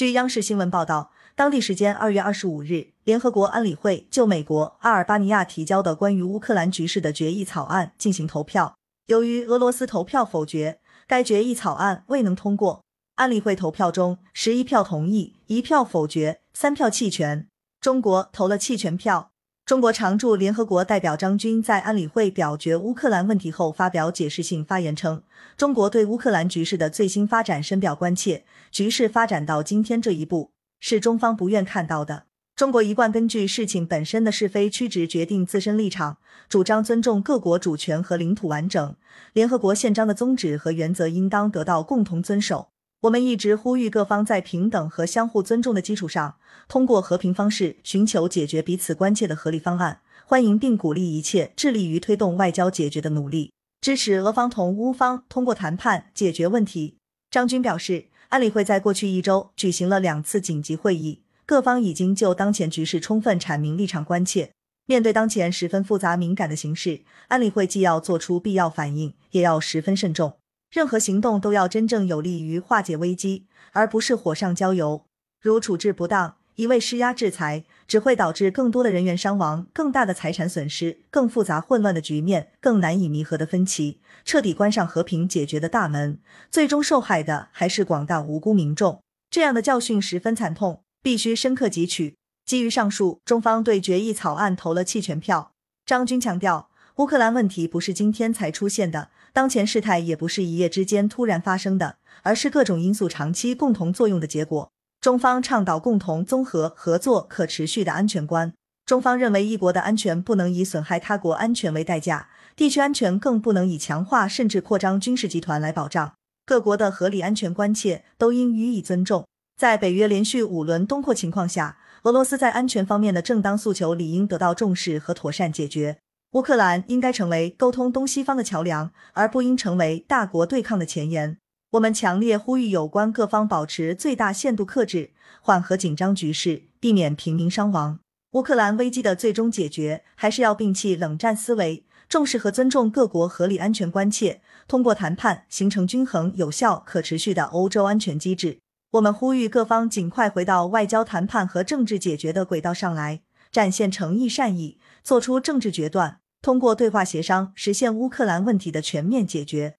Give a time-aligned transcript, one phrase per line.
[0.00, 8.74] 据央视新闻报道，当地时间二月二十五日，联合国安理会就美国阿尔巴尼亚提交的关于乌克兰局势的决议草案进行投票。
[9.08, 12.80] 由于俄罗斯投票否决，该决议草案未能通过。
[13.16, 17.46] 安理会投票中，十一票同意，一票否决，三票弃权。
[17.78, 19.32] 中国投了弃权票。
[19.66, 25.22] 中国常驻联合国代表张军在安理会表决乌克兰问题后发表解释性发言称，
[25.56, 28.44] 中国对乌克兰局势的最新发展深表关切。
[28.72, 30.50] 局势发展到今天这一步，
[30.80, 32.24] 是中方不愿看到的。
[32.56, 36.18] 中国一贯根据事情本身的是非曲直决定自身立场，
[36.48, 38.96] 主张尊重各国主权和领土完整。
[39.32, 42.69] 联合国宪章的宗旨和原则应当得到共同遵守。
[43.02, 46.36] 我们一直呼吁各方在平等和相互尊重的基础上，
[46.68, 50.02] 通过和平方式寻求解决彼此关切的合理方案。
[50.26, 56.98] 欢迎并鼓励一切致力于推动外交解决的努力，支持俄方同乌方通过谈判解决问题。
[57.30, 61.22] 张军表示，安理会在过去一周举行了两次紧急会议。
[61.46, 64.50] 各方已经就当前局势充分阐明立场关切。
[64.84, 70.34] 面对当前十分复杂敏感的形势，安理会既要做出必要反应，也要十分慎重。
[70.70, 75.04] 任何行动都要真正有利于化解危机，而不是火上浇油。
[75.40, 86.18] 如处置不当、一味施压制裁，只会导致更多的人员伤亡、更大的财产损失、更复杂混乱的局面、更难以弥合的分歧，彻底关上和平解决的大门。
[86.50, 89.02] 最终受害的还是广大无辜民众。
[89.30, 90.82] 这样的教训十分惨痛。
[91.02, 92.16] 必须深刻汲取。
[92.44, 95.52] 基于上述，中方对决议草案投了弃权票。
[95.86, 96.68] 张军强调，
[97.00, 104.70] 乌克兰问题不是今天才出现的，当前事态也不是一夜之间突然发生的，而是各种因素长期共同作用的结果。
[105.00, 108.52] 中方倡导共同、综合、合作、可持续的安全观。
[108.84, 116.12] 中方认为，一国的安全不能以损害他国安全为代价，地区安全更不能以强化甚至扩张军事集团来保障。
[116.44, 119.26] 各国的合理安全关切都应予以尊重。
[119.56, 125.96] 在北约连续五轮东扩情况下，俄罗斯在安全方面的正当诉求理应得到重视和妥善解决。
[126.32, 131.36] 乌克兰应该成为沟通东西方的桥梁，而不应成为大国对抗的前沿。
[131.72, 137.98] 我们强烈呼吁有关各方保持最大限度克制，缓和紧张局势，避免平民伤亡。
[138.32, 148.60] 乌克兰危机的最终解决，还是要摒弃冷战思维，重视和尊重各国合理安全关切，通过谈判形成均衡、有效、可持续的欧洲安全机制。
[148.92, 159.76] 我们呼吁各方尽快回到外交谈判和政治解决的轨道上来，展现诚意善意，做出政治决断，通过对话协商实现乌克兰问题的全面解决。